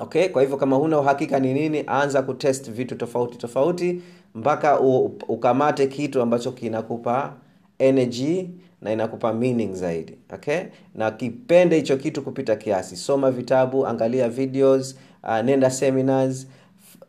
Okay? 0.00 0.28
Kwa 0.28 0.42
hivyo 0.42 0.56
kama 0.56 0.76
huna 0.76 0.98
uhakika 1.00 1.40
ni 1.40 1.54
nini 1.54 1.84
anza 1.86 2.22
kutest 2.22 2.70
vitu 2.70 2.94
tofauti 2.94 3.38
tofauti 3.38 4.02
mpaka 4.34 4.80
ukamate 5.28 5.86
kitu 5.86 6.22
ambacho 6.22 6.52
kinakupa 6.52 7.34
energy 7.78 8.48
na 8.80 8.92
inakupa 8.92 9.32
meaning 9.32 9.74
zaidi. 9.74 10.18
Okay? 10.34 10.60
Na 10.94 11.10
kipende 11.10 11.76
hicho 11.76 11.96
kitu 11.96 12.22
kupita 12.22 12.56
kiasi. 12.56 12.96
Soma 12.96 13.30
vitabu 13.30 13.86
angalia 13.86 14.28
videos 14.28 14.96
uh, 15.22 15.38
nenda 15.40 15.70
seminars 15.70 16.48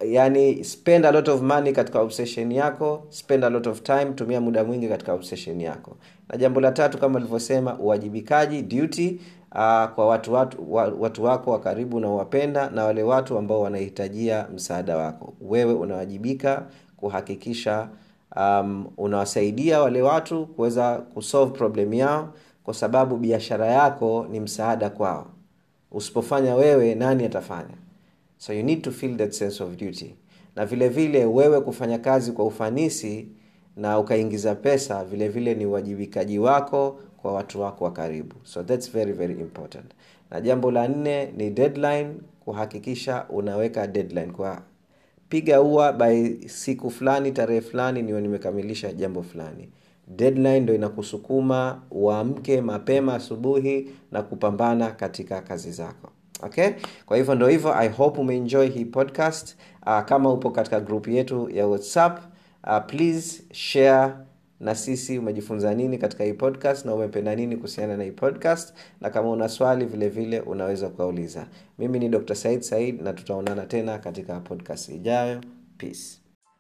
yani 0.06 0.64
spend 0.64 1.06
a 1.06 1.12
lot 1.12 1.32
of 1.32 1.42
money 1.42 1.72
katika 1.74 2.00
obsession 2.02 2.52
yako 2.52 3.04
spend 3.10 3.46
a 3.46 3.50
lot 3.50 3.70
of 3.70 3.82
time 3.82 4.06
tumia 4.06 4.42
muda 4.42 4.64
mwingi 4.64 4.88
katika 4.88 5.14
obsession 5.14 5.62
yako. 5.62 5.98
Na 6.30 6.38
jambo 6.38 6.62
la 6.62 6.72
tatu 6.72 6.98
kama 6.98 7.20
ulivyosema 7.20 7.80
uwajibikaji 7.80 8.62
duty 8.62 9.20
uh, 9.52 9.86
kwa 9.96 10.08
watu, 10.08 10.34
watu, 10.34 10.74
watu 11.02 11.24
wako 11.24 11.52
wa 11.52 11.60
karibu 11.60 11.98
unaowapenda 11.98 12.70
na 12.70 12.84
wale 12.86 13.04
watu 13.04 13.38
ambao 13.38 13.62
wanahitajia 13.62 14.48
msaada 14.56 14.98
wako. 14.98 15.34
Wewe 15.42 15.74
unawajibika 15.74 16.66
kuhakikisha 16.98 17.88
um, 18.36 18.88
unawasaidia 18.98 19.82
wale 19.82 20.02
watu 20.02 20.46
kuweza 20.46 20.96
kusolve 20.98 21.52
problem 21.58 21.94
yao 21.94 22.30
kwa 22.64 22.74
sababu 22.74 23.18
biashara 23.18 23.66
yako 23.68 24.28
ni 24.32 24.40
msaada 24.40 24.90
kwao. 24.90 25.28
Usipofanya 25.92 26.56
wewe 26.56 26.96
nani 26.96 27.26
atafanya 27.26 27.76
so 28.44 28.54
you 28.54 28.62
need 28.64 28.82
to 28.84 28.92
feel 28.92 29.16
that 29.18 29.32
sense 29.34 29.64
of 29.64 29.78
duty. 29.78 30.16
Na 30.56 30.66
vile 30.66 30.90
vile 30.90 31.26
wewe 31.26 31.62
kufanya 31.62 31.98
kazi 32.00 32.32
kwa 32.32 32.46
ufanisi 32.46 33.28
na 33.78 34.00
ukaingiza 34.00 34.56
pesa 34.56 35.06
vile 35.06 35.28
vile 35.30 35.56
ni 35.56 35.66
uwajibikaji 35.66 36.40
wako 36.40 37.00
kwa 37.18 37.34
watu 37.34 37.62
wako 37.62 37.84
wa 37.86 37.92
karibu. 37.94 38.36
So 38.44 38.64
that's 38.64 38.92
very 38.92 39.14
very 39.14 39.34
important. 39.34 39.86
Na 40.32 40.42
jambo 40.42 40.72
la 40.72 40.88
nne 40.88 41.26
ni 41.38 41.50
deadline 41.50 42.10
kuhakikisha 42.40 43.26
unaweka 43.30 43.88
deadline. 43.88 44.32
Kwa 44.32 44.62
piga 45.30 45.62
ua 45.62 45.94
by 45.94 46.34
siku 46.48 46.92
fulani 46.92 47.32
tarehe 47.32 47.62
fulani 47.62 48.02
niwe 48.02 48.22
nimekamilisha 48.22 48.94
jambo 48.94 49.24
fulani. 49.24 49.70
Deadline 50.08 50.60
ndo 50.60 50.76
inakusukuma 50.76 51.82
uamke 51.92 52.62
mapema 52.62 53.14
asubuhi 53.16 53.90
na 54.12 54.22
kupambana 54.22 54.92
katika 54.92 55.42
kazi 55.42 55.72
zako 55.72 56.10
okay? 56.46 56.70
Kwa 57.06 57.18
hivyo 57.18 57.36
ndo 57.36 57.48
hivyo 57.48 57.74
i 57.76 57.90
hope 57.90 58.22
umeenjoy 58.22 58.68
hii 58.70 58.86
podcast. 58.86 59.56
Uh, 59.86 60.02
kama 60.02 60.32
upo 60.34 60.52
katika 60.52 60.80
grupu 60.80 61.10
yetu 61.10 61.50
ya 61.50 61.68
whatsapp 61.68 62.20
uh, 62.68 62.78
please 62.88 63.44
share 63.52 64.14
na 64.60 64.76
sisi 64.76 65.18
umejifunza 65.20 65.74
nini 65.74 65.98
katika 65.98 66.24
hii 66.24 66.34
podcast 66.34 66.86
na 66.86 66.94
umependa 66.94 67.36
nini 67.36 67.56
kuhusiana 67.56 67.98
na 67.98 68.04
hii 68.04 68.12
podcast. 68.12 68.74
Na 69.02 69.10
kama 69.10 69.30
una 69.30 69.50
swali 69.50 69.86
vile 69.86 70.10
vile 70.10 70.40
unaweza 70.40 70.88
ukauliza. 70.88 71.48
Mimi 71.80 72.00
ni 72.00 72.10
dr 72.10 72.36
said 72.36 72.62
said 72.62 73.02
na 73.02 73.14
tutaonana 73.14 73.66
tena 73.66 73.98
katika 73.98 74.40
podcast 74.40 74.90
ijayo. 74.90 75.42
Peace. 75.78 76.20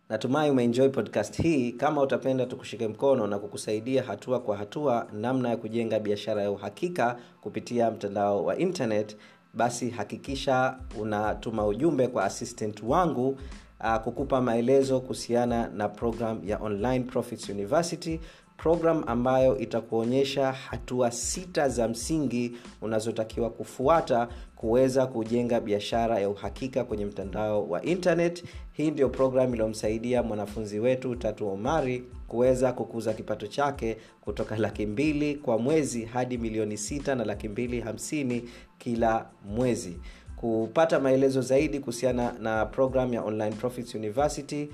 Natumai 0.10 0.52
umeenjoy 0.52 0.90
podcast 0.90 1.42
hii. 1.42 1.72
Kama 1.72 2.02
utapenda 2.02 2.46
tukushike 2.46 2.88
mkono 2.88 3.28
na 3.28 3.40
kukusaidia 3.40 4.04
hatua 4.04 4.40
kwa 4.40 4.58
hatua 4.58 5.08
namna 5.14 5.50
ya 5.50 5.58
kujenga 5.58 6.00
biashara 6.00 6.42
ya 6.42 6.52
uhakika 6.52 7.18
kupitia 7.42 7.92
mtandao 7.92 8.46
wa 8.46 8.58
internet 8.58 9.18
basi 9.54 9.90
hakikisha 9.90 10.78
unatuma 11.00 11.68
ujumbe 11.68 12.08
kwa 12.08 12.24
assistant 12.24 12.84
wangu 12.84 13.38
uh, 13.80 13.96
kukupa 13.96 14.42
maelezo 14.42 15.00
kuhusiana 15.00 15.68
na 15.68 15.90
program 15.90 16.42
ya 16.46 16.58
online 16.60 17.00
profits 17.04 17.50
university 17.50 18.20
program 18.58 19.04
ambayo 19.08 19.58
itakuonyesha 19.58 20.52
hatua 20.52 21.12
sita 21.12 21.70
za 21.70 21.88
msingi 21.88 22.58
unazotakiwa 22.82 23.50
kufuata 23.50 24.28
kuweza 24.56 25.06
kujenga 25.08 25.60
biashara 25.60 26.20
ya 26.20 26.30
uhakika 26.30 26.84
kwenye 26.84 27.06
mtandao 27.06 27.70
wa 27.70 27.82
internet. 27.84 28.44
Hii 28.74 28.92
ndio 28.92 29.10
program 29.10 29.54
iliyomsaidia 29.54 30.24
mwanafunzi 30.24 30.80
wetu 30.80 31.16
tatu 31.16 31.48
omari 31.50 32.04
kuweza 32.34 32.74
kukuza 32.74 33.14
kipato 33.14 33.48
chake 33.48 33.98
kutoka 34.22 34.58
laki 34.58 34.86
mbili 34.86 35.36
kwa 35.36 35.58
mwezi 35.58 36.06
hadi 36.06 36.38
milioni 36.38 36.78
sita 36.78 37.16
na 37.16 37.26
laki 37.26 37.50
mbili 37.50 37.82
hamsini 37.82 38.50
kila 38.78 39.26
mwezi. 39.46 39.98
Kupata 40.36 41.00
maelezo 41.00 41.42
zaidi 41.42 41.80
kuhusiana 41.80 42.32
na 42.32 42.66
program 42.66 43.14
ya 43.14 43.22
online 43.24 43.56
profits 43.56 43.96
university 43.96 44.70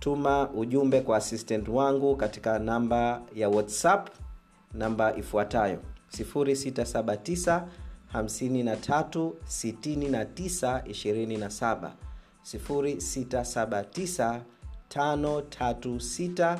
tuma 0.00 0.50
ujumbe 0.50 1.00
kwa 1.00 1.16
assistant 1.16 1.68
wangu 1.68 2.16
katika 2.16 2.58
namba 2.58 3.22
ya 3.34 3.48
whatsapp 3.48 4.08
namba 4.74 5.16
ifuatayo 5.16 5.78
679 6.18 7.62
53 8.14 9.30
69 9.48 10.80
27 10.82 11.90
0679 12.54 14.40
536 14.94 16.58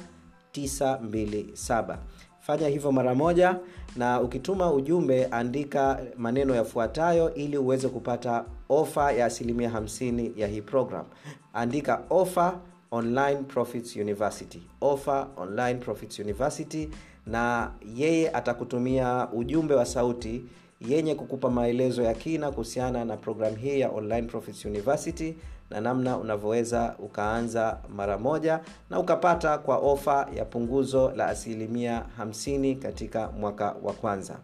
927 0.54 1.96
fanya 2.40 2.68
hivyo 2.68 2.92
mara 2.92 3.14
moja 3.14 3.56
na 3.96 4.20
ukituma 4.20 4.72
ujumbe 4.72 5.26
andika 5.26 6.00
maneno 6.16 6.54
yafuatayo 6.54 7.34
ili 7.34 7.58
uweze 7.58 7.88
kupata 7.88 8.44
ofa 8.68 9.12
ya 9.12 9.26
asilimia 9.26 9.70
50 9.70 10.30
ya 10.40 10.46
hii 10.46 10.60
program. 10.62 11.04
Andika 11.52 12.02
ofa 12.10 12.58
online 12.90 13.36
profits 13.36 13.96
university. 13.96 14.62
Offer 14.80 15.26
online 15.36 15.74
profits 15.74 16.18
university 16.18 16.88
na 17.26 17.72
yeye 17.96 18.30
atakutumia 18.30 19.28
ujumbe 19.32 19.74
wa 19.74 19.86
sauti 19.86 20.44
yenye 20.88 21.14
kukupa 21.14 21.50
maelezo 21.50 22.02
ya 22.02 22.14
kina 22.14 22.50
kuhusiana 22.50 23.04
na 23.04 23.16
programu 23.16 23.56
hii 23.56 23.80
ya 23.80 23.90
online 23.90 24.22
profits 24.22 24.64
university 24.64 25.34
na 25.72 25.80
namna 25.80 26.16
unavyoweza 26.16 26.94
ukaanza 26.98 27.78
mara 27.96 28.18
moja 28.18 28.60
na 28.90 28.98
ukapata 28.98 29.58
kwa 29.58 29.76
ofa 29.76 30.28
ya 30.36 30.44
punguzo 30.44 31.10
la 31.16 31.26
asilimia 31.26 32.04
50 32.20 32.78
katika 32.78 33.28
mwaka 33.30 33.74
wa 33.82 33.92
kwanza. 33.92 34.36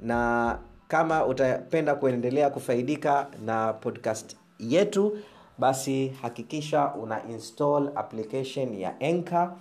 Na 0.00 0.58
kama 0.88 1.26
utapenda 1.26 1.94
kuendelea 1.94 2.50
kufaidika 2.50 3.26
na 3.44 3.72
podcast 3.72 4.36
yetu 4.58 5.18
basi 5.58 6.08
hakikisha 6.08 6.94
una 6.94 7.28
install 7.28 7.90
application 7.94 8.74
ya 8.74 9.02
enka 9.02 9.52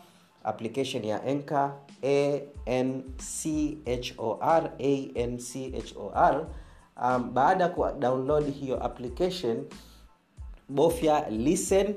application 0.43 1.03
ya 1.05 1.25
enka 1.25 1.73
anchor 2.03 3.01
anchor 5.85 6.45
um, 7.01 7.33
baada 7.33 7.63
ya 7.63 7.69
kudownload 7.69 8.53
hiyo 8.53 8.83
application 8.85 9.65
bofya 10.75 11.29
listen. 11.29 11.95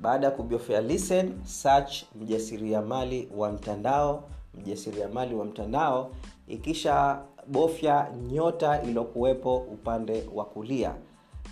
Baada 0.00 0.26
ya 0.26 0.32
kubofya 0.32 0.80
listen 0.80 1.44
search 1.44 2.02
mjasiriamali 2.20 3.28
wa 3.36 3.52
mtandao 3.52 4.24
mjasiriamali 4.54 5.34
wa 5.34 5.44
mtandao. 5.44 6.10
Ikisha 6.48 7.22
bofya 7.46 8.10
nyota 8.30 8.82
iliyokuwepo 8.82 9.56
upande 9.56 10.28
wa 10.34 10.44
kulia. 10.44 10.94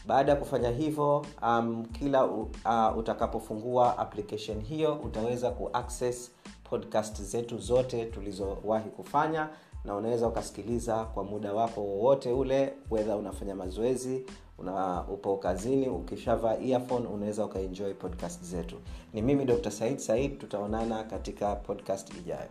Baada 0.07 0.33
ya 0.33 0.37
kufanya 0.39 0.71
hivyo 0.71 1.27
um, 1.43 1.85
kila 1.93 2.25
uh, 2.25 2.49
utakapofungua 2.99 3.99
application 3.99 4.61
hiyo 4.63 4.95
utaweza 5.05 5.51
kuaccess 5.51 6.31
podcast 6.65 7.23
zetu 7.23 7.59
zote 7.59 8.05
tulizowahi 8.05 8.91
kufanya 8.91 9.49
na 9.85 9.95
unaweza 9.97 10.29
ukasikiliza 10.29 11.05
kwa 11.05 11.25
muda 11.25 11.53
wako 11.53 11.81
wowote 11.81 12.33
ule 12.33 12.75
wedha 12.91 13.17
unafanya 13.17 13.55
mazoezi 13.55 14.25
una 14.59 15.05
upo 15.09 15.37
kazini 15.37 15.89
ukishavaa 15.89 16.55
earphone 16.57 17.07
unaweza 17.07 17.45
ukaenjoy 17.45 17.95
podcast 17.95 18.43
zetu. 18.45 18.77
Ni 19.13 19.23
mimi 19.23 19.45
dr 19.45 19.71
said 19.71 19.99
said 19.99 20.39
tutaonana 20.39 21.05
katika 21.05 21.57
podcast 21.57 22.15
ijayo 22.15 22.49